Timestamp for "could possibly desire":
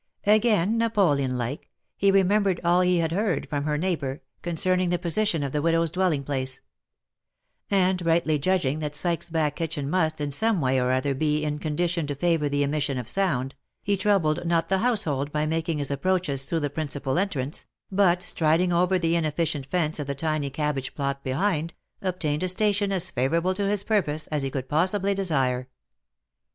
24.49-25.67